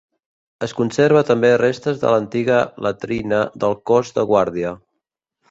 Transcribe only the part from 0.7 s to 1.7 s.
conserva també